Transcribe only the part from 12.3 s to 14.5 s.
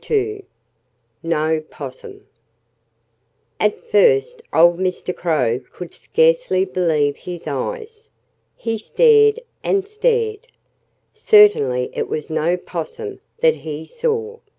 no 'possum that he saw.